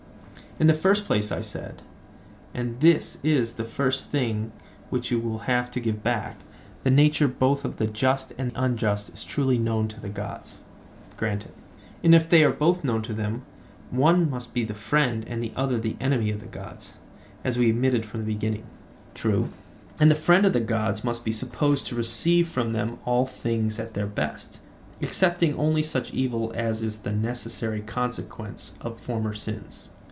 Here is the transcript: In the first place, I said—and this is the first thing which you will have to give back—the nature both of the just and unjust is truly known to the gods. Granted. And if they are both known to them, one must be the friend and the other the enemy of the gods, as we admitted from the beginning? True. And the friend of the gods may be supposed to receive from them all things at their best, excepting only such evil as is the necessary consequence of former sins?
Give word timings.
In 0.59 0.67
the 0.67 0.73
first 0.75 1.05
place, 1.05 1.31
I 1.31 1.41
said—and 1.41 2.81
this 2.81 3.17
is 3.23 3.55
the 3.55 3.63
first 3.65 4.09
thing 4.09 4.51
which 4.91 5.09
you 5.09 5.17
will 5.19 5.39
have 5.47 5.71
to 5.71 5.79
give 5.79 6.03
back—the 6.03 6.89
nature 6.91 7.27
both 7.27 7.65
of 7.65 7.77
the 7.77 7.87
just 7.87 8.31
and 8.37 8.51
unjust 8.53 9.09
is 9.11 9.23
truly 9.23 9.57
known 9.57 9.87
to 9.87 9.99
the 9.99 10.09
gods. 10.09 10.59
Granted. 11.17 11.49
And 12.03 12.13
if 12.13 12.29
they 12.29 12.43
are 12.43 12.51
both 12.51 12.83
known 12.83 13.01
to 13.03 13.13
them, 13.13 13.41
one 13.89 14.29
must 14.29 14.53
be 14.53 14.63
the 14.63 14.75
friend 14.75 15.25
and 15.27 15.41
the 15.41 15.51
other 15.55 15.79
the 15.79 15.95
enemy 15.99 16.29
of 16.29 16.41
the 16.41 16.45
gods, 16.45 16.97
as 17.43 17.57
we 17.57 17.71
admitted 17.71 18.05
from 18.05 18.19
the 18.19 18.31
beginning? 18.33 18.65
True. 19.15 19.49
And 19.99 20.11
the 20.11 20.15
friend 20.15 20.45
of 20.45 20.53
the 20.53 20.59
gods 20.59 21.03
may 21.03 21.13
be 21.23 21.31
supposed 21.31 21.87
to 21.87 21.95
receive 21.95 22.47
from 22.49 22.73
them 22.73 22.99
all 23.05 23.25
things 23.25 23.79
at 23.79 23.95
their 23.95 24.05
best, 24.05 24.59
excepting 25.01 25.55
only 25.55 25.81
such 25.81 26.13
evil 26.13 26.51
as 26.55 26.83
is 26.83 26.99
the 26.99 27.13
necessary 27.13 27.81
consequence 27.81 28.75
of 28.81 28.99
former 28.99 29.33
sins? 29.33 29.87